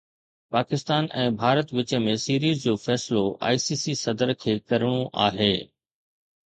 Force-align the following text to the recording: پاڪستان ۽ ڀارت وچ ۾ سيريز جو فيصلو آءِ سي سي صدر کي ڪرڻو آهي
پاڪستان 0.53 1.09
۽ 1.23 1.27
ڀارت 1.43 1.73
وچ 1.81 1.93
۾ 2.07 2.15
سيريز 2.25 2.57
جو 2.65 2.73
فيصلو 2.87 3.23
آءِ 3.51 3.55
سي 3.67 3.75
سي 3.85 3.93
صدر 4.05 4.37
کي 4.43 4.53
ڪرڻو 4.69 4.95
آهي 5.29 5.55